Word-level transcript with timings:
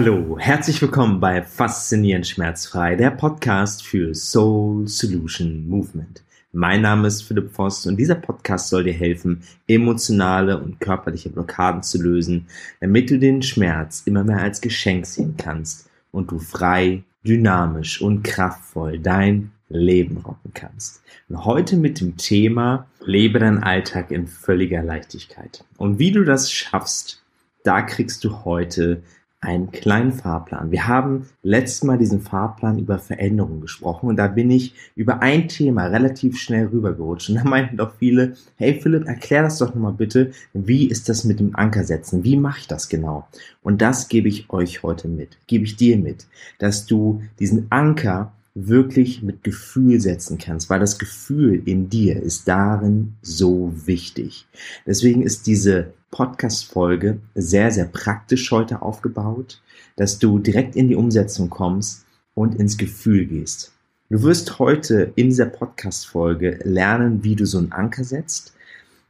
Hallo, 0.00 0.36
herzlich 0.38 0.80
willkommen 0.80 1.18
bei 1.18 1.42
Faszinierend 1.42 2.24
Schmerzfrei, 2.24 2.94
der 2.94 3.10
Podcast 3.10 3.84
für 3.84 4.14
Soul 4.14 4.86
Solution 4.86 5.68
Movement. 5.68 6.22
Mein 6.52 6.82
Name 6.82 7.08
ist 7.08 7.22
Philipp 7.22 7.50
Voss 7.50 7.84
und 7.84 7.96
dieser 7.96 8.14
Podcast 8.14 8.68
soll 8.68 8.84
dir 8.84 8.92
helfen, 8.92 9.42
emotionale 9.66 10.62
und 10.62 10.78
körperliche 10.78 11.30
Blockaden 11.30 11.82
zu 11.82 12.00
lösen, 12.00 12.46
damit 12.80 13.10
du 13.10 13.18
den 13.18 13.42
Schmerz 13.42 14.04
immer 14.04 14.22
mehr 14.22 14.40
als 14.40 14.60
Geschenk 14.60 15.04
sehen 15.04 15.34
kannst 15.36 15.90
und 16.12 16.30
du 16.30 16.38
frei, 16.38 17.02
dynamisch 17.26 18.00
und 18.00 18.22
kraftvoll 18.22 19.00
dein 19.00 19.50
Leben 19.68 20.18
rocken 20.18 20.52
kannst. 20.54 21.02
Und 21.28 21.44
heute 21.44 21.76
mit 21.76 22.00
dem 22.00 22.16
Thema 22.16 22.86
Lebe 23.00 23.40
deinen 23.40 23.64
Alltag 23.64 24.12
in 24.12 24.28
völliger 24.28 24.84
Leichtigkeit. 24.84 25.64
Und 25.76 25.98
wie 25.98 26.12
du 26.12 26.22
das 26.22 26.52
schaffst, 26.52 27.20
da 27.64 27.82
kriegst 27.82 28.22
du 28.22 28.44
heute 28.44 29.02
einen 29.40 29.70
kleinen 29.70 30.12
Fahrplan. 30.12 30.72
Wir 30.72 30.88
haben 30.88 31.26
letztes 31.42 31.84
Mal 31.84 31.96
diesen 31.96 32.20
Fahrplan 32.20 32.78
über 32.78 32.98
Veränderungen 32.98 33.60
gesprochen 33.60 34.08
und 34.08 34.16
da 34.16 34.26
bin 34.26 34.50
ich 34.50 34.74
über 34.96 35.22
ein 35.22 35.46
Thema 35.46 35.86
relativ 35.86 36.38
schnell 36.38 36.66
rübergerutscht. 36.66 37.30
Und 37.30 37.36
da 37.36 37.44
meinten 37.44 37.76
doch 37.76 37.94
viele, 37.98 38.34
hey 38.56 38.80
Philipp, 38.80 39.06
erklär 39.06 39.42
das 39.42 39.58
doch 39.58 39.74
nochmal 39.74 39.92
bitte, 39.92 40.32
wie 40.54 40.88
ist 40.88 41.08
das 41.08 41.24
mit 41.24 41.38
dem 41.38 41.54
Ankersetzen? 41.54 42.24
Wie 42.24 42.36
mache 42.36 42.60
ich 42.60 42.66
das 42.66 42.88
genau? 42.88 43.28
Und 43.62 43.80
das 43.80 44.08
gebe 44.08 44.28
ich 44.28 44.50
euch 44.50 44.82
heute 44.82 45.06
mit, 45.06 45.38
gebe 45.46 45.64
ich 45.64 45.76
dir 45.76 45.96
mit, 45.98 46.26
dass 46.58 46.86
du 46.86 47.22
diesen 47.38 47.68
Anker 47.70 48.32
wirklich 48.54 49.22
mit 49.22 49.44
Gefühl 49.44 50.00
setzen 50.00 50.38
kannst, 50.38 50.68
weil 50.68 50.80
das 50.80 50.98
Gefühl 50.98 51.62
in 51.64 51.88
dir 51.88 52.20
ist 52.20 52.48
darin 52.48 53.14
so 53.22 53.72
wichtig. 53.86 54.48
Deswegen 54.84 55.22
ist 55.22 55.46
diese 55.46 55.92
Podcast-Folge 56.10 57.18
sehr, 57.34 57.70
sehr 57.70 57.84
praktisch 57.84 58.50
heute 58.50 58.82
aufgebaut, 58.82 59.60
dass 59.96 60.18
du 60.18 60.38
direkt 60.38 60.76
in 60.76 60.88
die 60.88 60.96
Umsetzung 60.96 61.50
kommst 61.50 62.04
und 62.34 62.54
ins 62.54 62.78
Gefühl 62.78 63.26
gehst. 63.26 63.72
Du 64.10 64.22
wirst 64.22 64.58
heute 64.58 65.12
in 65.16 65.28
dieser 65.28 65.46
Podcast-Folge 65.46 66.60
lernen, 66.64 67.24
wie 67.24 67.36
du 67.36 67.44
so 67.44 67.58
einen 67.58 67.72
Anker 67.72 68.04
setzt, 68.04 68.54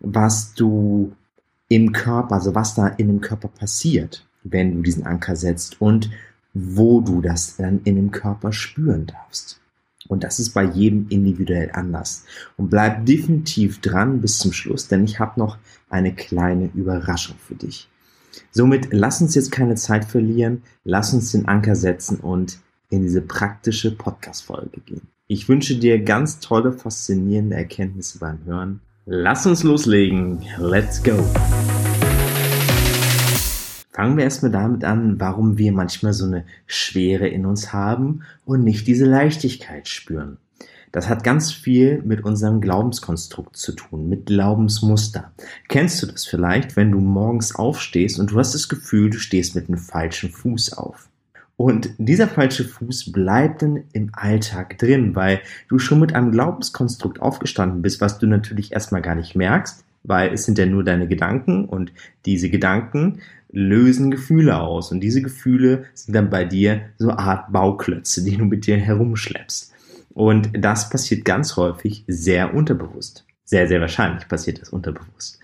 was 0.01 0.55
du 0.55 1.13
im 1.69 1.93
Körper, 1.93 2.35
also 2.35 2.55
was 2.55 2.75
da 2.75 2.89
in 2.89 3.07
dem 3.07 3.21
Körper 3.21 3.49
passiert, 3.49 4.27
wenn 4.43 4.75
du 4.75 4.83
diesen 4.83 5.07
Anker 5.07 5.37
setzt 5.37 5.81
und 5.81 6.11
wo 6.55 7.01
du 7.01 7.21
das 7.21 7.57
dann 7.57 7.81
in 7.85 7.97
dem 7.97 8.11
Körper 8.11 8.53
spüren 8.53 9.07
darfst. 9.07 9.61
Und 10.07 10.25
das 10.25 10.39
ist 10.39 10.51
bei 10.51 10.65
jedem 10.65 11.07
individuell 11.09 11.71
anders. 11.73 12.25
Und 12.57 12.71
bleib 12.71 13.05
definitiv 13.05 13.81
dran 13.81 14.21
bis 14.21 14.39
zum 14.39 14.53
Schluss, 14.53 14.89
denn 14.89 15.05
ich 15.05 15.19
habe 15.19 15.41
noch 15.41 15.59
eine 15.91 16.15
kleine 16.15 16.71
Überraschung 16.75 17.37
für 17.47 17.55
dich. 17.55 17.89
Somit 18.53 18.89
lass 18.93 19.21
uns 19.21 19.35
jetzt 19.35 19.51
keine 19.51 19.75
Zeit 19.75 20.05
verlieren, 20.05 20.63
lass 20.85 21.13
uns 21.13 21.33
den 21.33 21.49
Anker 21.49 21.75
setzen 21.75 22.21
und 22.21 22.59
in 22.91 23.03
diese 23.03 23.21
praktische 23.21 23.95
Podcast-Folge 23.95 24.81
gehen. 24.87 25.09
Ich 25.27 25.49
wünsche 25.49 25.77
dir 25.77 26.03
ganz 26.03 26.41
tolle, 26.41 26.73
faszinierende 26.73 27.57
Erkenntnisse 27.57 28.19
beim 28.19 28.45
Hören. 28.45 28.81
Lass 29.05 29.47
uns 29.47 29.63
loslegen. 29.63 30.43
Let's 30.59 31.03
go. 31.03 31.19
Fangen 33.99 34.17
wir 34.17 34.23
erstmal 34.23 34.53
damit 34.53 34.85
an, 34.85 35.19
warum 35.19 35.59
wir 35.59 35.73
manchmal 35.73 36.13
so 36.13 36.25
eine 36.25 36.45
Schwere 36.69 37.27
in 37.27 37.45
uns 37.45 37.73
haben 37.73 38.21
und 38.45 38.63
nicht 38.63 38.87
diese 38.87 39.07
Leichtigkeit 39.07 39.89
spüren. 39.89 40.37
Das 40.93 41.09
hat 41.09 41.25
ganz 41.25 41.51
viel 41.51 42.01
mit 42.03 42.25
unserem 42.25 42.61
Glaubenskonstrukt 42.61 43.57
zu 43.57 43.73
tun, 43.73 44.09
mit 44.09 44.27
Glaubensmuster. 44.27 45.33
Kennst 45.67 46.01
du 46.01 46.07
das 46.07 46.27
vielleicht, 46.27 46.77
wenn 46.77 46.93
du 46.93 47.01
morgens 47.01 47.57
aufstehst 47.57 48.21
und 48.21 48.31
du 48.31 48.39
hast 48.39 48.55
das 48.55 48.69
Gefühl, 48.69 49.11
du 49.11 49.19
stehst 49.19 49.57
mit 49.57 49.67
einem 49.67 49.79
falschen 49.79 50.31
Fuß 50.31 50.75
auf? 50.75 51.09
Und 51.57 51.91
dieser 51.99 52.29
falsche 52.29 52.67
Fuß 52.67 53.11
bleibt 53.11 53.63
dann 53.63 53.83
im 53.93 54.11
Alltag 54.13 54.79
drin, 54.79 55.17
weil 55.17 55.41
du 55.67 55.81
schon 55.81 55.99
mit 55.99 56.15
einem 56.15 56.31
Glaubenskonstrukt 56.31 57.21
aufgestanden 57.21 57.83
bist, 57.83 58.01
was 58.01 58.21
du 58.21 58.29
natürlich 58.29 58.71
erstmal 58.71 59.03
gar 59.03 59.17
nicht 59.17 59.35
merkst, 59.35 59.85
weil 60.09 60.33
es 60.33 60.45
sind 60.45 60.59
ja 60.59 60.67
nur 60.67 60.85
deine 60.85 61.07
Gedanken 61.07 61.67
und 61.67 61.93
diese 62.25 62.51
Gedanken 62.51 63.21
lösen 63.51 64.11
Gefühle 64.11 64.61
aus. 64.61 64.93
Und 64.93 65.01
diese 65.01 65.23
Gefühle 65.23 65.85
sind 65.95 66.15
dann 66.15 66.31
bei 66.31 66.45
dir 66.45 66.81
so 66.99 67.11
Art 67.11 67.53
Bauklötze, 67.53 68.25
die 68.25 68.37
du 68.37 68.45
mit 68.45 68.67
dir 68.67 68.77
herumschleppst. 68.77 69.73
Und 70.15 70.51
das 70.53 70.91
passiert 70.91 71.25
ganz 71.25 71.57
häufig 71.57 72.05
sehr 72.09 72.55
unterbewusst. 72.55 73.25
Sehr, 73.45 73.69
sehr 73.69 73.81
wahrscheinlich 73.81 74.29
passiert 74.29 74.61
das 74.61 74.71
unterbewusst. 74.71 75.39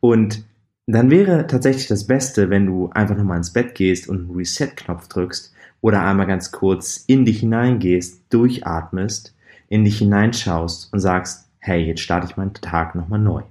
Und 0.00 0.44
dann 0.86 1.10
wäre 1.10 1.46
tatsächlich 1.46 1.86
das 1.86 2.06
Beste, 2.06 2.50
wenn 2.50 2.66
du 2.66 2.90
einfach 2.90 3.16
nochmal 3.16 3.38
ins 3.38 3.52
Bett 3.52 3.74
gehst 3.74 4.08
und 4.08 4.18
einen 4.18 4.36
Reset-Knopf 4.36 5.08
drückst 5.08 5.52
oder 5.80 6.02
einmal 6.02 6.26
ganz 6.26 6.50
kurz 6.50 7.04
in 7.06 7.24
dich 7.24 7.40
hineingehst, 7.40 8.22
durchatmest, 8.30 9.34
in 9.68 9.84
dich 9.84 9.98
hineinschaust 9.98 10.92
und 10.92 11.00
sagst, 11.00 11.48
hey, 11.58 11.84
jetzt 11.84 12.00
starte 12.00 12.26
ich 12.28 12.36
meinen 12.36 12.54
Tag 12.54 12.94
nochmal 12.94 13.20
neu. 13.20 13.42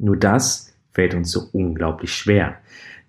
Nur 0.00 0.16
das 0.16 0.74
fällt 0.92 1.14
uns 1.14 1.30
so 1.30 1.48
unglaublich 1.52 2.12
schwer 2.12 2.58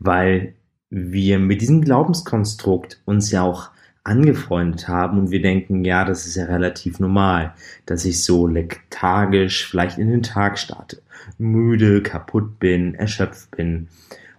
weil 0.02 0.56
wir 0.90 1.40
mit 1.40 1.62
diesem 1.62 1.82
Glaubenskonstrukt 1.82 3.02
uns 3.06 3.32
ja 3.32 3.44
auch 3.44 3.70
angefreundet 4.04 4.88
haben 4.88 5.20
und 5.20 5.32
wir 5.32 5.42
denken, 5.42 5.86
ja, 5.86 6.04
das 6.04 6.26
ist 6.26 6.36
ja 6.36 6.46
relativ 6.46 7.00
normal, 7.00 7.54
dass 7.86 8.04
ich 8.04 8.24
so 8.24 8.48
lethargisch 8.48 9.70
vielleicht 9.70 10.00
in 10.00 10.10
den 10.10 10.24
Tag 10.24 10.58
starte, 10.58 11.04
müde, 11.38 12.02
kaputt 12.02 12.60
bin, 12.60 12.96
erschöpft 12.96 13.52
bin. 13.52 13.90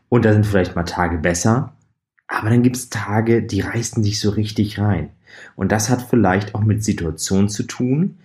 Und 0.09 0.25
da 0.25 0.33
sind 0.33 0.45
vielleicht 0.45 0.75
mal 0.75 0.83
Tage 0.83 1.19
besser, 1.19 1.75
aber 2.27 2.51
dann 2.51 2.65
gibt 2.65 2.77
es 2.77 2.91
Tage, 2.91 3.43
die 3.45 3.61
reißen 3.61 4.03
dich 4.03 4.19
so 4.19 4.31
richtig 4.31 4.81
rein. 4.81 5.11
Und 5.55 5.71
das 5.71 5.91
hat 5.91 6.03
vielleicht 6.03 6.57
auch 6.57 6.63
mit 6.63 6.83
Situationen 6.83 7.49
zu 7.49 7.63
tun, 7.63 8.19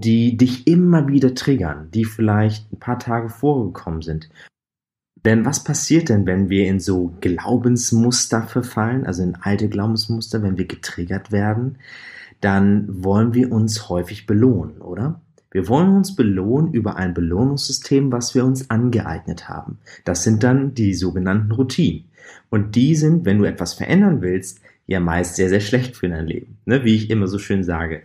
die 0.00 0.36
dich 0.36 0.66
immer 0.66 1.08
wieder 1.08 1.34
triggern, 1.34 1.90
die 1.92 2.04
vielleicht 2.04 2.72
ein 2.72 2.78
paar 2.78 2.98
Tage 2.98 3.28
vorgekommen 3.28 4.02
sind 4.02 4.28
denn 5.24 5.44
was 5.44 5.64
passiert 5.64 6.08
denn, 6.08 6.26
wenn 6.26 6.48
wir 6.48 6.66
in 6.66 6.80
so 6.80 7.14
Glaubensmuster 7.20 8.42
verfallen, 8.42 9.04
also 9.04 9.22
in 9.22 9.36
alte 9.36 9.68
Glaubensmuster, 9.68 10.42
wenn 10.42 10.58
wir 10.58 10.66
getriggert 10.66 11.32
werden? 11.32 11.78
Dann 12.40 12.86
wollen 13.04 13.34
wir 13.34 13.50
uns 13.50 13.88
häufig 13.88 14.26
belohnen, 14.26 14.80
oder? 14.80 15.20
Wir 15.50 15.66
wollen 15.68 15.96
uns 15.96 16.14
belohnen 16.14 16.72
über 16.72 16.96
ein 16.96 17.14
Belohnungssystem, 17.14 18.12
was 18.12 18.34
wir 18.34 18.44
uns 18.44 18.70
angeeignet 18.70 19.48
haben. 19.48 19.78
Das 20.04 20.22
sind 20.22 20.42
dann 20.44 20.74
die 20.74 20.94
sogenannten 20.94 21.52
Routinen. 21.52 22.04
Und 22.50 22.76
die 22.76 22.94
sind, 22.94 23.24
wenn 23.24 23.38
du 23.38 23.44
etwas 23.44 23.74
verändern 23.74 24.20
willst, 24.20 24.60
ja 24.86 25.00
meist 25.00 25.36
sehr, 25.36 25.48
sehr 25.48 25.60
schlecht 25.60 25.96
für 25.96 26.08
dein 26.08 26.26
Leben. 26.26 26.58
Ne? 26.64 26.84
Wie 26.84 26.94
ich 26.94 27.10
immer 27.10 27.26
so 27.26 27.38
schön 27.38 27.64
sage, 27.64 28.02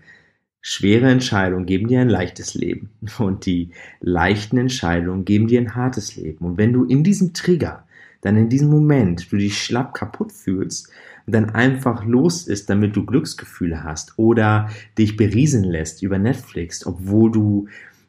Schwere 0.66 1.12
Entscheidungen 1.12 1.66
geben 1.66 1.90
dir 1.90 2.00
ein 2.00 2.07
leichtes 2.07 2.53
Leben 2.53 2.90
und 3.19 3.46
die 3.46 3.72
leichten 4.00 4.57
Entscheidungen 4.57 5.25
geben 5.25 5.47
dir 5.47 5.59
ein 5.59 5.75
hartes 5.75 6.16
Leben. 6.16 6.46
Und 6.46 6.57
wenn 6.57 6.72
du 6.72 6.85
in 6.85 7.03
diesem 7.03 7.34
Trigger, 7.34 7.85
dann 8.22 8.38
in 8.38 8.47
diesem 8.47 8.69
Moment, 8.69 9.29
du 9.29 9.35
dich 9.35 9.62
schlapp 9.62 9.94
kaputt 9.94 10.31
fühlst 10.31 10.90
und 11.28 11.35
dann 11.35 11.50
einfach 11.50 12.06
los 12.06 12.47
ist, 12.47 12.69
damit 12.69 12.96
du 12.96 13.06
Glücksgefühle 13.06 13.84
hast 13.84 14.18
oder 14.18 14.69
dich 14.97 15.18
berieseln 15.18 15.66
lässt 15.66 16.01
über 16.01 16.18
Netflix, 16.18 16.88
obwohl 16.88 17.30
du 17.30 17.68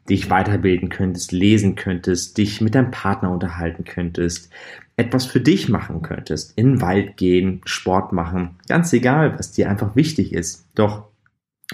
dich 0.08 0.30
weiterbilden 0.30 0.90
könntest, 0.90 1.32
lesen 1.32 1.74
könntest, 1.74 2.38
dich 2.38 2.60
mit 2.60 2.76
deinem 2.76 2.92
Partner 2.92 3.32
unterhalten 3.32 3.82
könntest, 3.82 4.48
etwas 4.96 5.26
für 5.26 5.40
dich 5.40 5.68
machen 5.68 6.02
könntest, 6.02 6.56
in 6.56 6.74
den 6.74 6.80
Wald 6.80 7.16
gehen, 7.16 7.62
Sport 7.64 8.12
machen, 8.12 8.50
ganz 8.68 8.92
egal, 8.92 9.36
was 9.36 9.50
dir 9.50 9.68
einfach 9.68 9.96
wichtig 9.96 10.32
ist. 10.32 10.68
Doch 10.76 11.08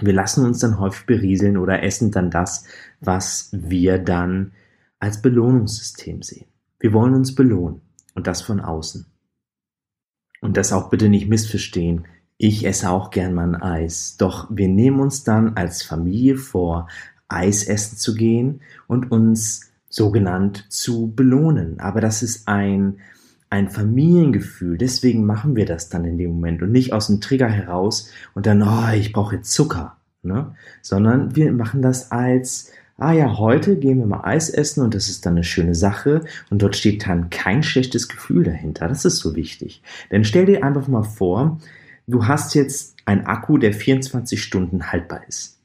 wir 0.01 0.13
lassen 0.13 0.45
uns 0.45 0.61
dann 0.61 0.79
häufig 0.79 1.07
berieseln 1.07 1.57
oder 1.57 1.83
essen 1.83 2.11
dann 2.11 2.31
das, 2.31 2.65
was 3.01 3.49
wir 3.53 3.99
dann 3.99 4.53
als 4.99 5.23
Belohnungssystem 5.23 6.23
sehen. 6.23 6.47
Wir 6.79 6.93
wollen 6.93 7.15
uns 7.15 7.35
belohnen 7.35 7.81
und 8.15 8.27
das 8.27 8.43
von 8.43 8.61
außen. 8.61 9.07
Und 10.41 10.57
das 10.57 10.73
auch 10.73 10.91
bitte 10.91 11.09
nicht 11.09 11.29
missverstehen. 11.29 12.07
Ich 12.39 12.65
esse 12.65 12.91
auch 12.91 13.11
gern 13.11 13.35
mal 13.35 13.55
ein 13.55 13.63
Eis. 13.63 14.17
Doch 14.17 14.49
wir 14.51 14.69
nehmen 14.69 15.01
uns 15.01 15.25
dann 15.25 15.57
als 15.57 15.83
Familie 15.83 16.37
vor, 16.37 16.89
Eis 17.29 17.65
essen 17.65 17.99
zu 17.99 18.15
gehen 18.15 18.61
und 18.87 19.11
uns 19.11 19.71
sogenannt 19.89 20.67
zu 20.71 21.13
belohnen. 21.15 21.81
Aber 21.81 22.01
das 22.01 22.23
ist 22.23 22.49
ein 22.49 22.99
ein 23.51 23.69
Familiengefühl. 23.69 24.79
Deswegen 24.79 25.27
machen 25.27 25.57
wir 25.57 25.67
das 25.67 25.89
dann 25.89 26.05
in 26.05 26.17
dem 26.17 26.31
Moment 26.31 26.63
und 26.63 26.71
nicht 26.71 26.93
aus 26.93 27.09
dem 27.09 27.21
Trigger 27.21 27.49
heraus 27.49 28.11
und 28.35 28.47
dann, 28.47 28.63
oh, 28.63 28.95
ich 28.95 29.13
brauche 29.13 29.37
jetzt 29.37 29.53
Zucker, 29.53 29.97
ne? 30.23 30.55
Sondern 30.81 31.35
wir 31.35 31.53
machen 31.53 31.83
das 31.83 32.13
als, 32.13 32.73
ah 32.97 33.13
ja, 33.13 33.39
heute 33.39 33.77
gehen 33.77 33.99
wir 33.99 34.07
mal 34.07 34.25
Eis 34.25 34.51
essen 34.51 34.85
und 34.85 34.95
das 34.95 35.09
ist 35.09 35.27
dann 35.27 35.35
eine 35.35 35.45
schöne 35.45 35.75
Sache 35.75 36.23
und 36.51 36.63
dort 36.63 36.77
steht 36.77 37.07
dann 37.07 37.29
kein 37.29 37.65
schlechtes 37.65 38.09
Gefühl 38.09 38.45
dahinter. 38.45 38.87
Das 38.87 39.05
ist 39.05 39.19
so 39.19 39.35
wichtig. 39.35 39.83
Denn 40.13 40.25
stell 40.25 40.47
dir 40.47 40.65
einfach 40.65 40.87
mal 40.87 41.03
vor, 41.03 41.59
du 42.07 42.27
hast 42.27 42.55
jetzt 42.55 42.97
einen 43.05 43.27
Akku, 43.27 43.59
der 43.59 43.73
24 43.73 44.41
Stunden 44.41 44.93
haltbar 44.93 45.23
ist. 45.27 45.60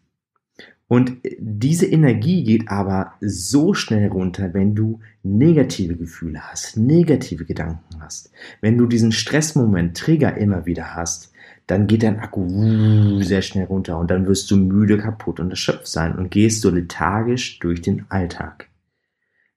Und 0.87 1.17
diese 1.39 1.87
Energie 1.87 2.43
geht 2.43 2.69
aber 2.69 3.13
so 3.19 3.73
schnell 3.73 4.07
runter, 4.09 4.53
wenn 4.53 4.75
du 4.75 4.99
negative 5.23 5.95
Gefühle 5.95 6.41
hast, 6.41 6.77
negative 6.77 7.45
Gedanken 7.45 8.01
hast. 8.01 8.31
Wenn 8.61 8.77
du 8.77 8.85
diesen 8.85 9.11
Stressmoment, 9.11 9.97
Trigger 9.97 10.37
immer 10.37 10.67
wieder 10.67 10.95
hast, 10.95 11.31
dann 11.65 11.87
geht 11.87 12.03
dein 12.03 12.19
Akku 12.19 13.21
sehr 13.23 13.41
schnell 13.41 13.65
runter 13.65 13.97
und 13.97 14.11
dann 14.11 14.27
wirst 14.27 14.51
du 14.51 14.57
müde, 14.57 14.99
kaputt 14.99 15.39
und 15.39 15.49
erschöpft 15.49 15.87
sein 15.87 16.15
und 16.15 16.29
gehst 16.29 16.61
so 16.61 16.69
lethargisch 16.69 17.57
durch 17.57 17.81
den 17.81 18.05
Alltag. 18.09 18.69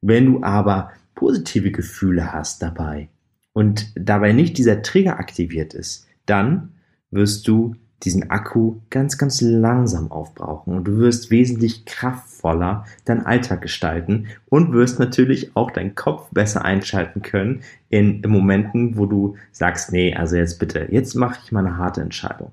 Wenn 0.01 0.25
du 0.27 0.43
aber 0.43 0.93
positive 1.15 1.71
Gefühle 1.71 2.33
hast 2.33 2.63
dabei 2.63 3.11
und 3.53 3.93
dabei 3.97 4.33
nicht 4.33 4.57
dieser 4.57 4.81
Trigger 4.81 5.19
aktiviert 5.19 5.75
ist, 5.75 6.07
dann 6.25 6.73
wirst 7.11 7.47
du 7.49 7.75
diesen 8.05 8.31
Akku 8.31 8.77
ganz, 8.91 9.19
ganz 9.19 9.41
langsam 9.41 10.13
aufbrauchen 10.13 10.77
und 10.77 10.85
du 10.85 10.99
wirst 10.99 11.31
wesentlich 11.31 11.85
kraftvoller 11.85 12.85
deinen 13.05 13.27
Alltag 13.27 13.63
gestalten 13.63 14.29
und 14.49 14.73
wirst 14.73 14.99
natürlich 14.99 15.57
auch 15.57 15.71
deinen 15.71 15.95
Kopf 15.95 16.29
besser 16.31 16.65
einschalten 16.65 17.23
können 17.23 17.63
in, 17.89 18.23
in 18.23 18.31
Momenten, 18.31 18.97
wo 18.97 19.07
du 19.07 19.37
sagst, 19.51 19.93
nee, 19.93 20.15
also 20.15 20.37
jetzt 20.37 20.59
bitte, 20.59 20.89
jetzt 20.91 21.15
mache 21.15 21.41
ich 21.43 21.51
mal 21.51 21.67
eine 21.67 21.77
harte 21.77 22.01
Entscheidung. 22.01 22.53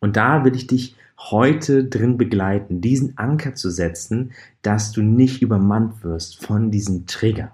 Und 0.00 0.16
da 0.16 0.44
will 0.44 0.54
ich 0.54 0.66
dich 0.66 0.96
heute 1.18 1.84
drin 1.84 2.18
begleiten, 2.18 2.82
diesen 2.82 3.16
Anker 3.16 3.54
zu 3.54 3.70
setzen, 3.70 4.32
dass 4.60 4.92
du 4.92 5.02
nicht 5.02 5.40
übermannt 5.40 6.04
wirst 6.04 6.44
von 6.44 6.70
diesem 6.70 7.06
Trigger. 7.06 7.52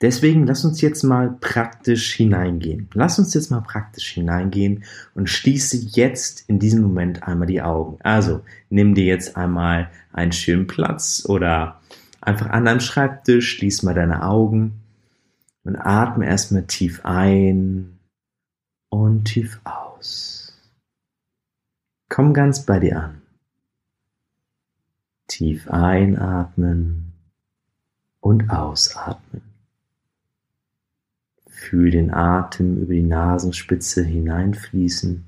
Deswegen 0.00 0.46
lass 0.46 0.64
uns 0.64 0.80
jetzt 0.80 1.02
mal 1.02 1.36
praktisch 1.40 2.14
hineingehen. 2.14 2.88
Lass 2.94 3.18
uns 3.18 3.34
jetzt 3.34 3.50
mal 3.50 3.60
praktisch 3.60 4.08
hineingehen 4.08 4.84
und 5.14 5.28
schließe 5.28 5.76
jetzt 5.90 6.48
in 6.48 6.58
diesem 6.58 6.80
Moment 6.80 7.22
einmal 7.24 7.46
die 7.46 7.60
Augen. 7.60 7.98
Also 8.02 8.40
nimm 8.70 8.94
dir 8.94 9.04
jetzt 9.04 9.36
einmal 9.36 9.90
einen 10.12 10.32
schönen 10.32 10.66
Platz 10.66 11.24
oder 11.28 11.82
einfach 12.22 12.48
an 12.48 12.64
deinem 12.64 12.80
Schreibtisch, 12.80 13.56
schließ 13.56 13.82
mal 13.82 13.94
deine 13.94 14.24
Augen 14.24 14.80
und 15.64 15.76
atme 15.76 16.26
erstmal 16.26 16.66
tief 16.66 17.04
ein 17.04 17.98
und 18.88 19.24
tief 19.24 19.60
aus. 19.64 20.58
Komm 22.08 22.32
ganz 22.32 22.64
bei 22.64 22.80
dir 22.80 23.00
an. 23.00 23.22
Tief 25.28 25.68
einatmen 25.70 27.12
und 28.20 28.48
ausatmen. 28.48 29.49
Fühl 31.60 31.90
den 31.90 32.10
Atem 32.10 32.78
über 32.78 32.94
die 32.94 33.02
Nasenspitze 33.02 34.02
hineinfließen 34.02 35.26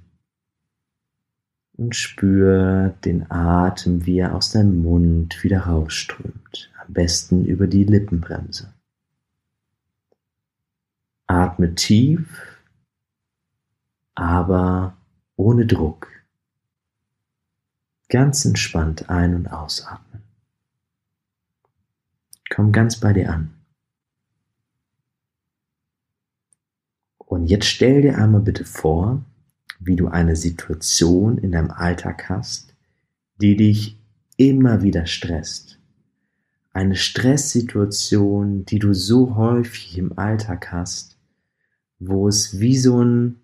und 1.76 1.94
spür 1.94 2.94
den 3.04 3.30
Atem, 3.30 4.06
wie 4.06 4.20
er 4.20 4.34
aus 4.34 4.50
deinem 4.50 4.80
Mund 4.80 5.44
wieder 5.44 5.66
rausströmt, 5.66 6.72
am 6.80 6.94
besten 6.94 7.44
über 7.44 7.66
die 7.66 7.84
Lippenbremse. 7.84 8.72
Atme 11.26 11.74
tief, 11.74 12.26
aber 14.14 14.96
ohne 15.36 15.66
Druck. 15.66 16.08
Ganz 18.08 18.46
entspannt 18.46 19.10
ein- 19.10 19.34
und 19.34 19.48
ausatmen. 19.48 20.22
Komm 22.48 22.72
ganz 22.72 22.98
bei 22.98 23.12
dir 23.12 23.30
an. 23.30 23.61
Und 27.32 27.46
jetzt 27.46 27.64
stell 27.64 28.02
dir 28.02 28.18
einmal 28.18 28.42
bitte 28.42 28.66
vor, 28.66 29.24
wie 29.80 29.96
du 29.96 30.08
eine 30.08 30.36
Situation 30.36 31.38
in 31.38 31.52
deinem 31.52 31.70
Alltag 31.70 32.28
hast, 32.28 32.74
die 33.40 33.56
dich 33.56 33.98
immer 34.36 34.82
wieder 34.82 35.06
stresst. 35.06 35.78
Eine 36.74 36.94
Stresssituation, 36.94 38.66
die 38.66 38.78
du 38.78 38.92
so 38.92 39.34
häufig 39.34 39.96
im 39.96 40.18
Alltag 40.18 40.72
hast, 40.72 41.16
wo 41.98 42.28
es 42.28 42.60
wie 42.60 42.76
so 42.76 43.02
ein 43.02 43.40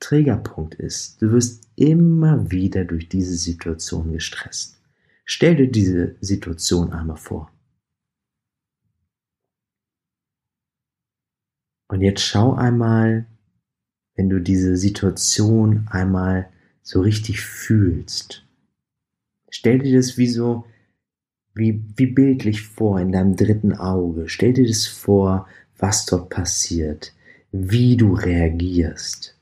Trägerpunkt 0.00 0.74
ist. 0.74 1.22
Du 1.22 1.30
wirst 1.30 1.68
immer 1.76 2.50
wieder 2.50 2.84
durch 2.84 3.08
diese 3.08 3.36
Situation 3.36 4.10
gestresst. 4.10 4.80
Stell 5.24 5.54
dir 5.54 5.70
diese 5.70 6.16
Situation 6.20 6.92
einmal 6.92 7.16
vor. 7.16 7.53
Und 11.94 12.00
jetzt 12.00 12.22
schau 12.22 12.54
einmal, 12.54 13.24
wenn 14.16 14.28
du 14.28 14.40
diese 14.40 14.76
Situation 14.76 15.86
einmal 15.92 16.50
so 16.82 17.00
richtig 17.02 17.40
fühlst. 17.40 18.44
Stell 19.48 19.78
dir 19.78 19.96
das 19.96 20.18
wie 20.18 20.26
so, 20.26 20.64
wie, 21.54 21.84
wie 21.94 22.06
bildlich 22.06 22.62
vor 22.62 22.98
in 22.98 23.12
deinem 23.12 23.36
dritten 23.36 23.74
Auge. 23.74 24.28
Stell 24.28 24.54
dir 24.54 24.66
das 24.66 24.88
vor, 24.88 25.46
was 25.78 26.04
dort 26.04 26.30
passiert, 26.30 27.14
wie 27.52 27.96
du 27.96 28.14
reagierst, 28.14 29.38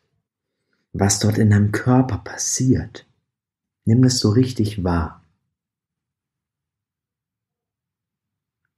was 0.92 1.20
dort 1.20 1.38
in 1.38 1.48
deinem 1.48 1.72
Körper 1.72 2.18
passiert. 2.18 3.06
Nimm 3.86 4.02
das 4.02 4.18
so 4.18 4.28
richtig 4.28 4.84
wahr. 4.84 5.24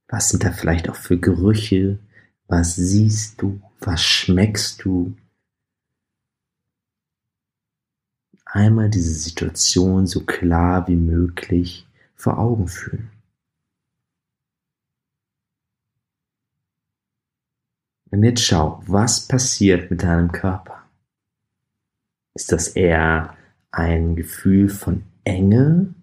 Was 0.07 0.29
sind 0.29 0.45
da 0.45 0.53
vielleicht 0.53 0.87
auch 0.87 0.95
für 0.95 1.19
Gerüche, 1.19 1.99
was 2.47 2.75
siehst 2.75 3.41
du? 3.41 3.59
Was 3.79 4.01
schmeckst 4.01 4.83
du? 4.83 5.15
Einmal 8.45 8.89
diese 8.89 9.13
Situation 9.13 10.07
so 10.07 10.25
klar 10.25 10.87
wie 10.87 10.95
möglich 10.95 11.87
vor 12.15 12.37
Augen 12.37 12.67
fühlen. 12.67 13.11
Und 18.11 18.23
jetzt 18.23 18.43
schau, 18.45 18.81
was 18.87 19.27
passiert 19.27 19.91
mit 19.91 20.03
deinem 20.03 20.31
Körper? 20.31 20.83
Ist 22.33 22.51
das 22.51 22.69
eher 22.69 23.35
ein 23.71 24.15
Gefühl 24.15 24.69
von 24.69 25.03
Enge 25.25 25.93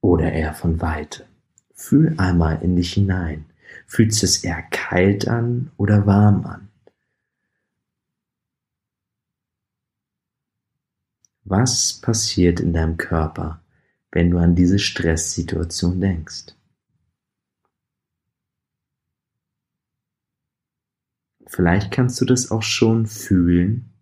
oder 0.00 0.32
eher 0.32 0.54
von 0.54 0.80
Weite? 0.80 1.26
Fühl 1.72 2.14
einmal 2.18 2.62
in 2.62 2.76
dich 2.76 2.92
hinein. 2.92 3.46
Fühlt 3.94 4.12
sich 4.12 4.24
es 4.24 4.42
eher 4.42 4.60
kalt 4.60 5.28
an 5.28 5.70
oder 5.76 6.04
warm 6.04 6.44
an? 6.46 6.68
Was 11.44 12.00
passiert 12.00 12.58
in 12.58 12.72
deinem 12.72 12.96
Körper, 12.96 13.62
wenn 14.10 14.32
du 14.32 14.38
an 14.38 14.56
diese 14.56 14.80
Stresssituation 14.80 16.00
denkst? 16.00 16.56
Vielleicht 21.46 21.92
kannst 21.92 22.20
du 22.20 22.24
das 22.24 22.50
auch 22.50 22.64
schon 22.64 23.06
fühlen, 23.06 23.94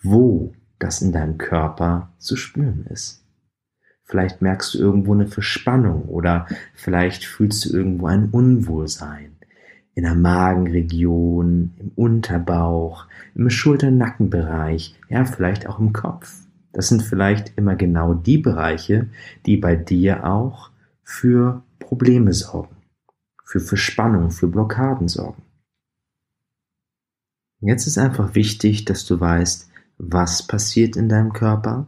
wo 0.00 0.54
das 0.78 1.02
in 1.02 1.10
deinem 1.10 1.38
Körper 1.38 2.14
zu 2.18 2.36
spüren 2.36 2.86
ist. 2.86 3.21
Vielleicht 4.04 4.42
merkst 4.42 4.74
du 4.74 4.78
irgendwo 4.78 5.14
eine 5.14 5.26
Verspannung 5.26 6.02
oder 6.04 6.46
vielleicht 6.74 7.24
fühlst 7.24 7.64
du 7.64 7.76
irgendwo 7.76 8.06
ein 8.06 8.30
Unwohlsein 8.30 9.36
in 9.94 10.04
der 10.04 10.14
Magenregion, 10.14 11.74
im 11.78 11.92
Unterbauch, 11.96 13.06
im 13.34 13.50
Schulter-Nackenbereich, 13.50 14.98
ja, 15.08 15.24
vielleicht 15.24 15.66
auch 15.66 15.78
im 15.78 15.92
Kopf. 15.92 16.34
Das 16.72 16.88
sind 16.88 17.02
vielleicht 17.02 17.52
immer 17.56 17.76
genau 17.76 18.14
die 18.14 18.38
Bereiche, 18.38 19.08
die 19.44 19.58
bei 19.58 19.76
dir 19.76 20.26
auch 20.26 20.70
für 21.04 21.62
Probleme 21.78 22.32
sorgen, 22.32 22.76
für 23.44 23.60
Verspannung, 23.60 24.30
für 24.30 24.48
Blockaden 24.48 25.08
sorgen. 25.08 25.42
Jetzt 27.60 27.86
ist 27.86 27.98
einfach 27.98 28.34
wichtig, 28.34 28.86
dass 28.86 29.04
du 29.04 29.20
weißt, 29.20 29.70
was 29.98 30.46
passiert 30.46 30.96
in 30.96 31.08
deinem 31.08 31.32
Körper, 31.32 31.86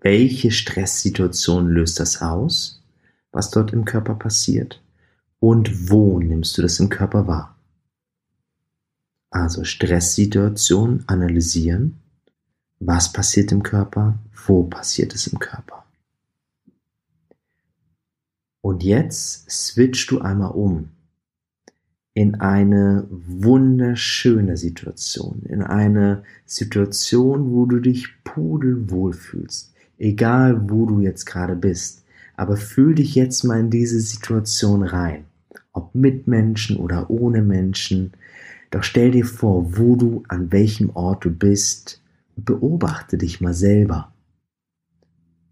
welche 0.00 0.50
Stresssituation 0.50 1.68
löst 1.68 2.00
das 2.00 2.22
aus, 2.22 2.82
was 3.32 3.50
dort 3.50 3.72
im 3.72 3.84
Körper 3.84 4.14
passiert? 4.14 4.82
Und 5.38 5.90
wo 5.90 6.18
nimmst 6.18 6.56
du 6.58 6.62
das 6.62 6.80
im 6.80 6.88
Körper 6.88 7.26
wahr? 7.26 7.56
Also 9.30 9.64
Stresssituation 9.64 11.04
analysieren. 11.06 12.00
Was 12.80 13.12
passiert 13.12 13.52
im 13.52 13.62
Körper? 13.62 14.18
Wo 14.46 14.64
passiert 14.64 15.14
es 15.14 15.26
im 15.26 15.38
Körper? 15.38 15.84
Und 18.60 18.82
jetzt 18.82 19.48
switchst 19.50 20.10
du 20.10 20.20
einmal 20.20 20.50
um 20.50 20.88
in 22.14 22.36
eine 22.36 23.06
wunderschöne 23.10 24.56
Situation, 24.56 25.42
in 25.44 25.62
eine 25.62 26.24
Situation, 26.46 27.52
wo 27.52 27.66
du 27.66 27.78
dich 27.78 28.08
pudelwohl 28.24 29.12
fühlst, 29.12 29.75
egal 29.98 30.70
wo 30.70 30.86
du 30.86 31.00
jetzt 31.00 31.24
gerade 31.26 31.56
bist. 31.56 32.04
Aber 32.36 32.56
fühl 32.56 32.94
dich 32.94 33.14
jetzt 33.14 33.44
mal 33.44 33.60
in 33.60 33.70
diese 33.70 34.00
Situation 34.00 34.82
rein. 34.82 35.24
Ob 35.72 35.94
mit 35.94 36.26
Menschen 36.26 36.76
oder 36.76 37.10
ohne 37.10 37.42
Menschen. 37.42 38.12
Doch 38.70 38.82
stell 38.82 39.10
dir 39.10 39.24
vor, 39.24 39.78
wo 39.78 39.96
du, 39.96 40.22
an 40.28 40.52
welchem 40.52 40.90
Ort 40.90 41.24
du 41.24 41.30
bist. 41.30 42.02
Beobachte 42.36 43.16
dich 43.16 43.40
mal 43.40 43.54
selber. 43.54 44.12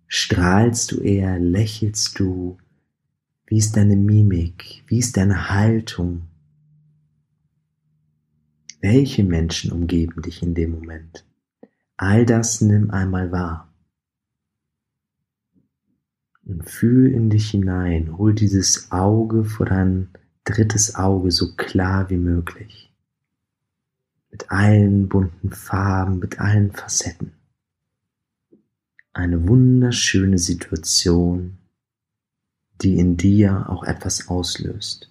Strahlst 0.07 0.93
du 0.93 1.01
eher, 1.01 1.39
lächelst 1.39 2.19
du? 2.19 2.59
Wie 3.47 3.59
ist 3.59 3.77
deine 3.77 3.97
Mimik? 3.97 4.85
Wie 4.87 4.99
ist 4.99 5.17
deine 5.17 5.51
Haltung? 5.51 6.23
Welche 8.81 9.25
Menschen 9.25 9.73
umgeben 9.73 10.21
dich 10.23 10.43
in 10.43 10.55
dem 10.55 10.73
Moment? 10.73 11.25
All 11.97 12.27
das 12.27 12.61
nimm 12.61 12.91
einmal 12.91 13.33
wahr. 13.33 13.74
Und 16.47 16.69
fühl 16.69 17.11
in 17.11 17.31
dich 17.31 17.51
hinein, 17.51 18.19
hol 18.19 18.35
dieses 18.35 18.93
Auge 18.93 19.45
vor 19.45 19.67
dein 19.67 20.11
drittes 20.45 20.95
Auge 20.95 21.31
so 21.31 21.55
klar 21.57 22.11
wie 22.11 22.19
möglich. 22.19 22.93
Mit 24.31 24.51
allen 24.51 25.09
bunten 25.09 25.51
Farben, 25.51 26.19
mit 26.19 26.41
allen 26.41 26.73
Facetten. 26.73 27.33
Eine 29.13 29.49
wunderschöne 29.49 30.39
Situation, 30.39 31.59
die 32.83 32.99
in 32.99 33.17
dir 33.17 33.71
auch 33.71 33.85
etwas 33.85 34.29
auslöst. 34.29 35.11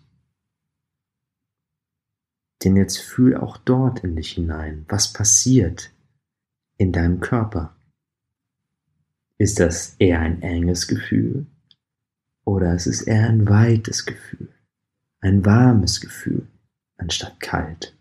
Denn 2.63 2.75
jetzt 2.75 2.99
fühl 2.99 3.35
auch 3.35 3.57
dort 3.57 4.03
in 4.03 4.15
dich 4.15 4.33
hinein, 4.33 4.85
was 4.87 5.11
passiert 5.11 5.91
in 6.77 6.91
deinem 6.91 7.19
Körper. 7.19 7.75
Ist 9.37 9.59
das 9.59 9.95
eher 9.99 10.19
ein 10.19 10.41
enges 10.41 10.87
Gefühl 10.87 11.47
oder 12.45 12.75
ist 12.75 12.87
es 12.87 13.01
eher 13.01 13.27
ein 13.29 13.47
weites 13.47 14.05
Gefühl, 14.05 14.53
ein 15.21 15.45
warmes 15.45 16.01
Gefühl 16.01 16.47
anstatt 16.97 17.39
kalt? 17.39 17.95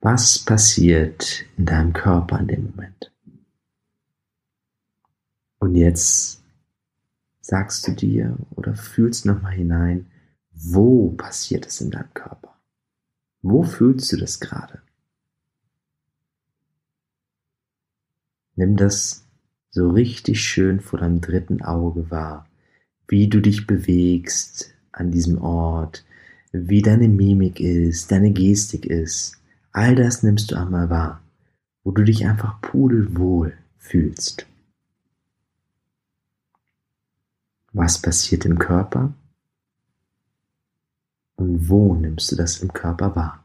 Was 0.00 0.38
passiert 0.38 1.44
in 1.56 1.64
deinem 1.66 1.92
Körper 1.92 2.38
in 2.40 2.48
dem 2.48 2.64
Moment? 2.64 3.10
Und 5.58 5.76
jetzt 5.76 6.42
sagst 7.40 7.86
du 7.86 7.92
dir 7.92 8.36
oder 8.50 8.74
fühlst 8.74 9.24
nochmal 9.24 9.52
hinein, 9.52 10.10
wo 10.50 11.10
passiert 11.10 11.66
es 11.66 11.80
in 11.80 11.90
deinem 11.90 12.12
Körper? 12.12 12.54
Wo 13.40 13.62
fühlst 13.62 14.12
du 14.12 14.16
das 14.16 14.40
gerade? 14.40 14.82
Nimm 18.56 18.76
das 18.76 19.24
so 19.70 19.90
richtig 19.90 20.40
schön 20.40 20.80
vor 20.80 21.00
deinem 21.00 21.20
dritten 21.20 21.62
Auge 21.62 22.10
wahr, 22.10 22.48
wie 23.08 23.28
du 23.28 23.40
dich 23.40 23.66
bewegst 23.66 24.72
an 24.92 25.10
diesem 25.10 25.38
Ort, 25.38 26.04
wie 26.52 26.82
deine 26.82 27.08
Mimik 27.08 27.58
ist, 27.58 28.12
deine 28.12 28.30
Gestik 28.30 28.86
ist. 28.86 29.36
All 29.72 29.96
das 29.96 30.22
nimmst 30.22 30.52
du 30.52 30.56
einmal 30.56 30.88
wahr, 30.88 31.20
wo 31.82 31.90
du 31.90 32.04
dich 32.04 32.26
einfach 32.26 32.60
pudelwohl 32.60 33.54
fühlst. 33.76 34.46
Was 37.72 38.00
passiert 38.00 38.44
im 38.44 38.60
Körper? 38.60 39.12
Und 41.34 41.68
wo 41.68 41.96
nimmst 41.96 42.30
du 42.30 42.36
das 42.36 42.58
im 42.58 42.72
Körper 42.72 43.16
wahr? 43.16 43.44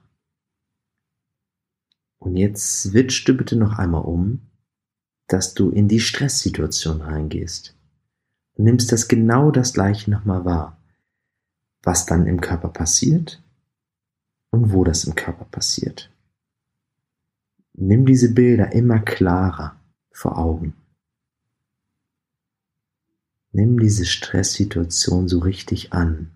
Und 2.19 2.35
jetzt 2.35 2.83
switch 2.83 3.23
du 3.23 3.33
bitte 3.33 3.55
noch 3.55 3.79
einmal 3.79 4.03
um 4.03 4.48
dass 5.29 5.53
du 5.53 5.69
in 5.69 5.87
die 5.87 5.99
Stresssituation 5.99 7.01
reingehst. 7.01 7.75
Du 8.55 8.63
nimmst 8.63 8.91
das 8.91 9.07
genau 9.07 9.51
das 9.51 9.73
gleiche 9.73 10.11
nochmal 10.11 10.43
wahr, 10.43 10.77
was 11.83 12.05
dann 12.05 12.25
im 12.27 12.41
Körper 12.41 12.69
passiert 12.69 13.41
und 14.49 14.73
wo 14.73 14.83
das 14.83 15.05
im 15.05 15.15
Körper 15.15 15.45
passiert. 15.45 16.11
Nimm 17.73 18.05
diese 18.05 18.33
Bilder 18.33 18.73
immer 18.73 18.99
klarer 18.99 19.79
vor 20.11 20.37
Augen. 20.37 20.73
Nimm 23.51 23.79
diese 23.79 24.05
Stresssituation 24.05 25.27
so 25.27 25.39
richtig 25.39 25.93
an 25.93 26.31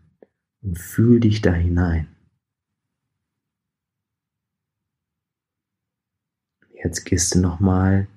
und 0.62 0.80
fühl 0.80 1.20
dich 1.20 1.42
da 1.42 1.52
hinein. 1.52 2.08
Jetzt 6.84 7.06
gehst 7.06 7.36
du 7.36 7.40
nochmal 7.40 8.08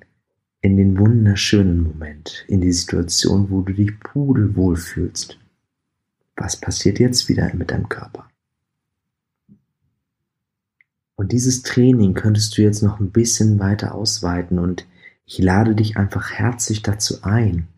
in 0.61 0.77
den 0.77 0.99
wunderschönen 0.99 1.83
Moment, 1.83 2.45
in 2.49 2.61
die 2.61 2.73
Situation, 2.73 3.51
wo 3.51 3.63
du 3.63 3.73
dich 3.73 3.99
pudelwohl 4.01 4.77
fühlst. 4.77 5.39
Was 6.37 6.57
passiert 6.57 6.99
jetzt 6.99 7.29
wieder 7.29 7.55
mit 7.55 7.71
deinem 7.71 7.89
Körper? 7.89 8.29
Und 11.17 11.33
dieses 11.33 11.63
Training 11.63 12.15
könntest 12.15 12.57
du 12.57 12.63
jetzt 12.63 12.83
noch 12.83 13.01
ein 13.01 13.11
bisschen 13.11 13.59
weiter 13.59 13.95
ausweiten 13.95 14.59
und 14.59 14.87
ich 15.25 15.39
lade 15.39 15.75
dich 15.75 15.97
einfach 15.97 16.33
herzlich 16.33 16.83
dazu 16.83 17.23
ein. 17.23 17.69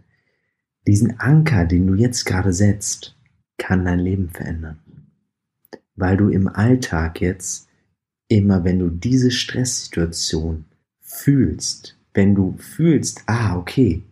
Diesen 0.87 1.21
Anker, 1.21 1.65
den 1.65 1.87
du 1.87 1.95
jetzt 1.95 2.25
gerade 2.25 2.53
setzt, 2.53 3.17
kann 3.59 3.85
dein 3.85 4.01
Leben 4.01 4.31
verändern. 4.31 4.79
Weil 5.95 6.17
du 6.17 6.29
im 6.29 6.49
Alltag 6.49 7.21
jetzt 7.21 7.69
immer, 8.29 8.65
wenn 8.65 8.79
du 8.79 8.89
diese 8.89 9.31
Stresssituation 9.31 10.65
fühlst, 11.01 11.98
wenn 12.19 12.35
du 12.35 12.57
fühlst, 12.59 13.23
ah, 13.27 13.57
okay, 13.57 14.03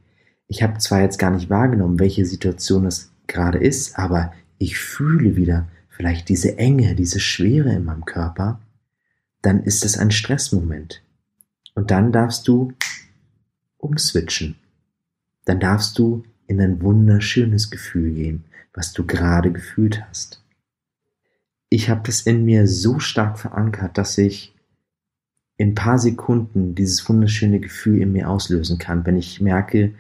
ich 0.47 0.63
habe 0.63 0.79
zwar 0.79 1.01
jetzt 1.01 1.19
gar 1.19 1.33
nicht 1.33 1.51
wahrgenommen, 1.51 1.99
welche 1.99 2.25
Situation 2.25 2.87
es 2.87 3.11
gerade 3.27 3.59
ist, 3.59 3.99
aber 3.99 4.33
ich 4.59 4.79
fühle 4.79 5.35
wieder 5.35 5.67
vielleicht 5.89 6.29
diese 6.29 6.57
Enge, 6.57 6.95
diese 6.95 7.19
Schwere 7.19 7.73
in 7.73 7.85
meinem 7.85 8.05
Körper, 8.05 8.61
dann 9.43 9.61
ist 9.65 9.85
es 9.85 9.99
ein 9.99 10.13
Stressmoment. 10.13 11.03
Und 11.75 11.91
dann 11.91 12.13
darfst 12.13 12.47
du 12.47 12.75
umswitchen. 13.77 14.55
Dann 15.45 15.59
darfst 15.59 15.99
du 15.99 16.23
in 16.47 16.61
ein 16.61 16.81
wunderschönes 16.83 17.73
Gefühl 17.73 18.15
gehen, 18.15 18.45
was 18.73 18.93
du 18.93 19.05
gerade 19.05 19.51
gefühlt 19.51 20.07
hast. 20.09 20.45
Ich 21.71 21.91
habe 21.91 22.03
das 22.05 22.21
in 22.21 22.45
mir 22.45 22.69
so 22.69 23.01
stark 23.01 23.37
verankert, 23.37 23.99
dass 23.99 24.17
ich 24.17 24.55
in 25.57 25.75
paar 25.75 25.99
Sekunden 25.99 26.75
dieses 26.75 27.09
wunderschöne 27.09 27.61
Gefühl 27.61 28.03
in 28.03 28.13
mir 28.13 28.29
auslösen 28.29 28.79
kann, 28.79 29.07
wenn 29.07 29.17
ich 29.17 29.41
merke, 29.41 29.95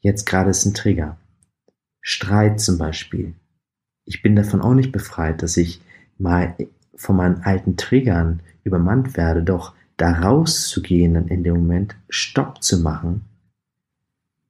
jetzt 0.00 0.26
gerade 0.26 0.50
ist 0.50 0.64
ein 0.64 0.74
Trigger. 0.74 1.18
Streit 2.00 2.60
zum 2.60 2.78
Beispiel. 2.78 3.34
Ich 4.04 4.22
bin 4.22 4.36
davon 4.36 4.60
auch 4.60 4.74
nicht 4.74 4.92
befreit, 4.92 5.42
dass 5.42 5.56
ich 5.56 5.80
mal 6.18 6.56
von 6.94 7.16
meinen 7.16 7.42
alten 7.42 7.76
Triggern 7.76 8.40
übermannt 8.64 9.16
werde, 9.16 9.42
doch 9.42 9.74
da 9.96 10.12
rauszugehen 10.12 11.16
und 11.16 11.28
in 11.30 11.44
dem 11.44 11.54
Moment 11.54 11.96
Stopp 12.08 12.62
zu 12.62 12.80
machen 12.80 13.22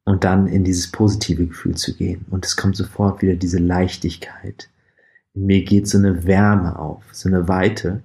und 0.05 0.25
dann 0.25 0.47
in 0.47 0.65
dieses 0.65 0.91
positive 0.91 1.47
Gefühl 1.47 1.77
zu 1.77 1.95
gehen. 1.95 2.25
Und 2.31 2.45
es 2.47 2.57
kommt 2.57 2.77
sofort 2.77 3.23
wieder 3.23 3.35
diese 3.35 3.59
Leichtigkeit. 3.59 4.71
In 5.35 5.47
mir 5.47 5.65
geht 5.65 5.89
so 5.89 5.99
eine 5.99 6.25
Wärme 6.25 6.79
auf, 6.79 7.05
so 7.13 7.29
eine 7.29 7.49
Weite. 7.49 8.03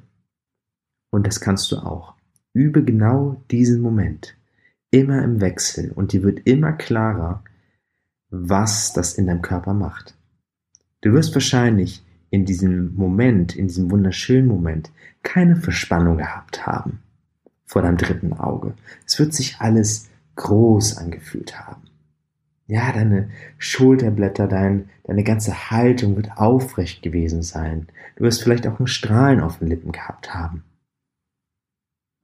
Und 1.10 1.26
das 1.26 1.40
kannst 1.40 1.72
du 1.72 1.78
auch. 1.78 2.17
Übe 2.58 2.84
genau 2.84 3.44
diesen 3.52 3.82
Moment. 3.82 4.36
Immer 4.90 5.24
im 5.24 5.42
Wechsel 5.42 5.92
und 5.92 6.12
dir 6.12 6.24
wird 6.24 6.48
immer 6.48 6.74
klarer, 6.74 7.44
was 8.32 8.94
das 8.94 9.14
in 9.14 9.28
deinem 9.28 9.44
Körper 9.44 9.76
macht. 9.76 10.18
Du 11.02 11.14
wirst 11.14 11.36
wahrscheinlich 11.36 12.04
in 12.32 12.46
diesem 12.46 12.96
Moment, 12.96 13.56
in 13.56 13.68
diesem 13.68 13.92
wunderschönen 13.92 14.48
Moment, 14.48 14.92
keine 15.22 15.56
Verspannung 15.56 16.18
gehabt 16.18 16.66
haben 16.66 17.00
vor 17.66 17.84
deinem 17.84 17.98
dritten 17.98 18.34
Auge. 18.34 18.74
Es 19.06 19.20
wird 19.20 19.36
sich 19.36 19.58
alles 19.60 20.10
groß 20.36 20.98
angefühlt 20.98 21.60
haben. 21.60 21.84
Ja, 22.66 22.92
deine 22.92 23.30
Schulterblätter, 23.60 24.48
dein, 24.48 24.90
deine 25.04 25.24
ganze 25.24 25.70
Haltung 25.70 26.16
wird 26.16 26.32
aufrecht 26.38 27.04
gewesen 27.04 27.44
sein. 27.44 27.88
Du 28.16 28.24
wirst 28.24 28.42
vielleicht 28.42 28.66
auch 28.66 28.80
ein 28.80 28.88
Strahlen 28.88 29.42
auf 29.42 29.60
den 29.60 29.68
Lippen 29.68 29.92
gehabt 29.92 30.34
haben. 30.34 30.64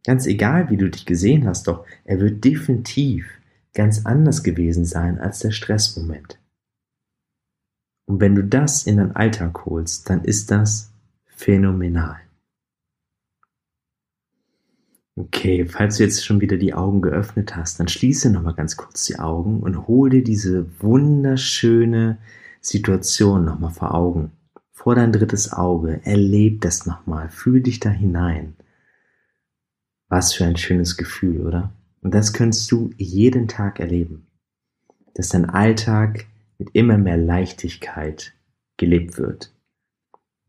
Ganz 0.06 0.26
egal, 0.26 0.70
wie 0.70 0.78
du 0.78 0.90
dich 0.90 1.06
gesehen 1.06 1.48
hast, 1.48 1.68
doch 1.68 1.86
er 2.04 2.20
wird 2.20 2.44
definitiv 2.44 3.26
ganz 3.74 4.06
anders 4.06 4.44
gewesen 4.44 4.86
sein 4.86 5.18
als 5.20 5.40
der 5.40 5.52
Stressmoment. 5.52 6.40
Und 8.06 8.20
wenn 8.20 8.36
du 8.36 8.44
das 8.44 8.86
in 8.86 8.98
deinen 8.98 9.16
Alltag 9.16 9.66
holst, 9.66 10.10
dann 10.10 10.24
ist 10.24 10.52
das 10.52 10.92
phänomenal. 11.26 12.18
Okay, 15.16 15.66
falls 15.66 15.98
du 15.98 16.04
jetzt 16.04 16.26
schon 16.26 16.42
wieder 16.42 16.58
die 16.58 16.74
Augen 16.74 17.02
geöffnet 17.02 17.56
hast, 17.56 17.80
dann 17.80 17.88
schließe 17.88 18.32
nochmal 18.32 18.56
ganz 18.56 18.78
kurz 18.78 19.06
die 19.06 19.20
Augen 19.20 19.60
und 19.60 19.88
hol 19.88 20.10
dir 20.10 20.24
diese 20.24 20.66
wunderschöne 20.82 22.18
Situation 22.62 23.46
nochmal 23.46 23.72
vor 23.72 23.94
Augen. 23.94 24.32
Vor 24.72 24.96
dein 24.96 25.12
drittes 25.12 25.54
Auge. 25.54 26.02
Erleb 26.04 26.62
das 26.62 26.88
nochmal. 26.88 27.30
Fühl 27.30 27.62
dich 27.62 27.80
da 27.80 27.90
hinein. 27.90 28.56
Was 30.14 30.36
für 30.36 30.46
ein 30.46 30.58
schönes 30.58 30.96
Gefühl, 30.96 31.42
oder? 31.42 31.74
Und 32.02 32.14
das 32.14 32.34
könntest 32.34 32.72
du 32.72 32.92
jeden 32.98 33.48
Tag 33.48 33.80
erleben, 33.80 34.28
dass 35.16 35.30
dein 35.30 35.50
Alltag 35.50 36.28
mit 36.60 36.70
immer 36.74 37.00
mehr 37.00 37.18
Leichtigkeit 37.18 38.36
gelebt 38.78 39.18
wird. 39.18 39.52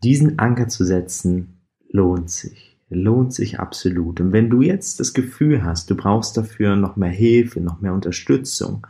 Diesen 0.02 0.38
Anker 0.38 0.68
zu 0.68 0.84
setzen 0.84 1.62
lohnt 1.88 2.28
sich. 2.28 2.78
lohnt 2.90 3.32
sich 3.32 3.58
absolut. 3.58 4.20
Und 4.20 4.34
wenn 4.34 4.50
du 4.50 4.60
jetzt 4.60 5.00
das 5.00 5.14
Gefühl 5.14 5.64
hast, 5.64 5.88
du 5.88 5.96
brauchst 5.96 6.36
dafür 6.36 6.76
noch 6.76 6.96
mehr 6.96 7.08
Hilfe, 7.08 7.62
noch 7.62 7.80
mehr 7.80 7.94
Unterstützung, 7.94 8.86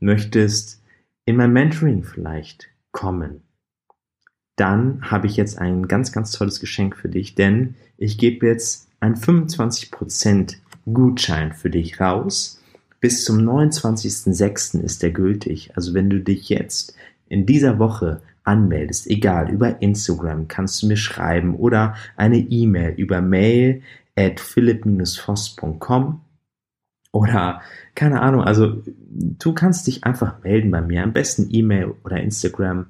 möchtest 0.00 0.82
in 1.26 1.36
mein 1.36 1.52
Mentoring 1.52 2.02
vielleicht 2.02 2.70
kommen, 2.92 3.42
dann 4.56 5.02
habe 5.02 5.26
ich 5.26 5.36
jetzt 5.36 5.58
ein 5.58 5.86
ganz, 5.86 6.12
ganz 6.12 6.32
tolles 6.32 6.60
Geschenk 6.60 6.96
für 6.96 7.10
dich, 7.10 7.34
denn 7.34 7.74
ich 7.98 8.16
gebe 8.16 8.46
jetzt 8.46 8.87
einen 9.00 9.16
25% 9.16 10.56
Gutschein 10.92 11.52
für 11.52 11.70
dich 11.70 12.00
raus. 12.00 12.60
Bis 13.00 13.24
zum 13.24 13.38
29.06. 13.38 14.80
ist 14.80 15.02
der 15.02 15.10
gültig. 15.10 15.70
Also 15.76 15.94
wenn 15.94 16.10
du 16.10 16.20
dich 16.20 16.48
jetzt 16.48 16.94
in 17.28 17.46
dieser 17.46 17.78
Woche 17.78 18.22
anmeldest, 18.44 19.06
egal, 19.08 19.50
über 19.50 19.80
Instagram 19.82 20.48
kannst 20.48 20.82
du 20.82 20.88
mir 20.88 20.96
schreiben 20.96 21.54
oder 21.54 21.94
eine 22.16 22.38
E-Mail 22.38 22.94
über 22.96 23.20
mail 23.20 23.82
at 24.16 24.40
philipp-voss.com 24.40 26.20
oder 27.12 27.62
keine 27.94 28.20
Ahnung, 28.20 28.42
also 28.42 28.82
du 29.10 29.52
kannst 29.52 29.86
dich 29.86 30.04
einfach 30.04 30.42
melden 30.42 30.70
bei 30.70 30.80
mir, 30.80 31.02
am 31.02 31.12
besten 31.12 31.48
E-Mail 31.50 31.94
oder 32.04 32.20
Instagram. 32.20 32.86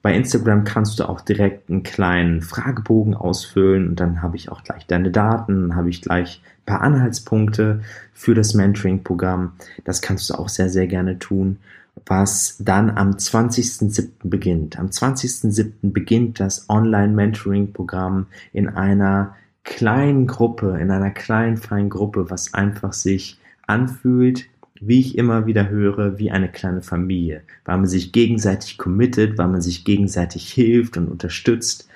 Bei 0.00 0.14
Instagram 0.14 0.64
kannst 0.64 0.98
du 1.00 1.08
auch 1.08 1.20
direkt 1.20 1.68
einen 1.68 1.82
kleinen 1.82 2.40
Fragebogen 2.42 3.14
ausfüllen 3.14 3.88
und 3.88 4.00
dann 4.00 4.22
habe 4.22 4.36
ich 4.36 4.50
auch 4.50 4.62
gleich 4.62 4.86
deine 4.86 5.10
Daten, 5.10 5.74
habe 5.74 5.90
ich 5.90 6.02
gleich 6.02 6.40
ein 6.60 6.64
paar 6.66 6.80
Anhaltspunkte 6.82 7.80
für 8.12 8.34
das 8.34 8.54
Mentoring-Programm. 8.54 9.52
Das 9.84 10.00
kannst 10.00 10.30
du 10.30 10.34
auch 10.34 10.48
sehr, 10.48 10.68
sehr 10.68 10.86
gerne 10.86 11.18
tun 11.18 11.58
was 12.06 12.56
dann 12.58 12.90
am 12.90 13.10
20.07. 13.12 14.10
beginnt. 14.24 14.78
Am 14.78 14.86
20.07. 14.86 15.92
beginnt 15.92 16.40
das 16.40 16.68
Online-Mentoring-Programm 16.68 18.26
in 18.52 18.68
einer 18.68 19.34
kleinen 19.64 20.26
Gruppe, 20.26 20.78
in 20.80 20.90
einer 20.90 21.10
kleinen, 21.10 21.56
feinen 21.56 21.90
Gruppe, 21.90 22.30
was 22.30 22.54
einfach 22.54 22.92
sich 22.92 23.38
anfühlt, 23.66 24.46
wie 24.80 25.00
ich 25.00 25.18
immer 25.18 25.46
wieder 25.46 25.68
höre, 25.68 26.18
wie 26.18 26.30
eine 26.30 26.50
kleine 26.50 26.82
Familie, 26.82 27.42
weil 27.64 27.78
man 27.78 27.86
sich 27.86 28.12
gegenseitig 28.12 28.78
committet, 28.78 29.38
weil 29.38 29.48
man 29.48 29.60
sich 29.60 29.84
gegenseitig 29.84 30.52
hilft 30.52 30.96
und 30.96 31.08
unterstützt 31.08 31.88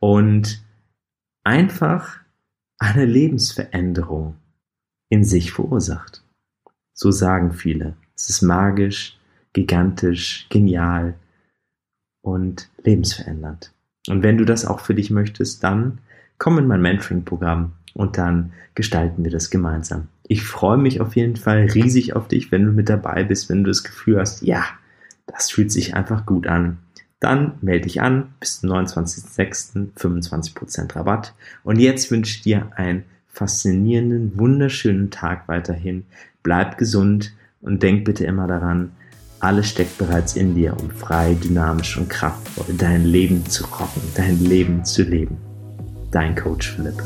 und 0.00 0.62
einfach 1.44 2.20
eine 2.78 3.04
Lebensveränderung 3.04 4.36
in 5.10 5.24
sich 5.24 5.52
verursacht. 5.52 6.22
So 6.92 7.10
sagen 7.10 7.52
viele. 7.52 7.96
Es 8.16 8.30
ist 8.30 8.42
magisch, 8.42 9.18
gigantisch, 9.52 10.46
genial 10.48 11.14
und 12.22 12.70
lebensverändernd. 12.82 13.72
Und 14.08 14.22
wenn 14.22 14.38
du 14.38 14.44
das 14.44 14.64
auch 14.64 14.80
für 14.80 14.94
dich 14.94 15.10
möchtest, 15.10 15.64
dann 15.64 15.98
komm 16.38 16.58
in 16.58 16.66
mein 16.66 16.82
Mentoring-Programm 16.82 17.72
und 17.94 18.18
dann 18.18 18.52
gestalten 18.74 19.24
wir 19.24 19.30
das 19.30 19.50
gemeinsam. 19.50 20.08
Ich 20.26 20.42
freue 20.42 20.78
mich 20.78 21.00
auf 21.00 21.16
jeden 21.16 21.36
Fall 21.36 21.66
riesig 21.66 22.14
auf 22.14 22.28
dich, 22.28 22.52
wenn 22.52 22.64
du 22.64 22.72
mit 22.72 22.88
dabei 22.88 23.24
bist, 23.24 23.48
wenn 23.48 23.64
du 23.64 23.70
das 23.70 23.84
Gefühl 23.84 24.18
hast, 24.18 24.42
ja, 24.42 24.64
das 25.26 25.50
fühlt 25.50 25.72
sich 25.72 25.94
einfach 25.94 26.26
gut 26.26 26.46
an. 26.46 26.78
Dann 27.20 27.52
melde 27.62 27.84
dich 27.84 28.02
an, 28.02 28.34
bis 28.40 28.60
zum 28.60 28.70
29.06. 28.70 29.94
25% 29.96 30.94
Rabatt. 30.94 31.34
Und 31.62 31.78
jetzt 31.78 32.10
wünsche 32.10 32.36
ich 32.36 32.42
dir 32.42 32.70
einen 32.76 33.04
faszinierenden, 33.28 34.38
wunderschönen 34.38 35.10
Tag 35.10 35.48
weiterhin. 35.48 36.04
Bleib 36.42 36.76
gesund 36.76 37.32
und 37.60 37.82
denk 37.82 38.04
bitte 38.04 38.24
immer 38.24 38.46
daran, 38.46 38.92
alles 39.40 39.68
steckt 39.68 39.98
bereits 39.98 40.36
in 40.36 40.54
dir, 40.54 40.74
um 40.78 40.90
frei, 40.90 41.34
dynamisch 41.34 41.98
und 41.98 42.08
kraftvoll 42.08 42.74
dein 42.78 43.04
Leben 43.04 43.44
zu 43.46 43.64
rocken, 43.64 44.02
dein 44.14 44.42
Leben 44.42 44.84
zu 44.84 45.02
leben. 45.02 45.36
Dein 46.10 46.34
Coach 46.34 46.70
Philipp. 46.72 47.02